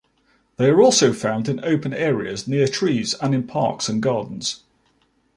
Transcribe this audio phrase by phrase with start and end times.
[0.57, 4.63] They are also found in open areas near trees and in parks and gardens.